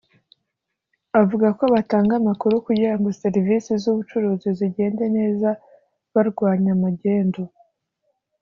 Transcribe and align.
avuga 1.21 1.47
ko 1.57 1.63
batanga 1.73 2.13
amakuru 2.21 2.55
kugira 2.67 2.93
ngo 2.97 3.09
serivisi 3.21 3.71
z’ubucuruzi 3.81 4.49
zigende 4.57 5.05
neza 5.17 5.49
barwanya 6.13 6.73
magendu 6.83 7.41